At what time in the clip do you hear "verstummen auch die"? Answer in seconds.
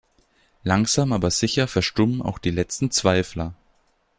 1.67-2.49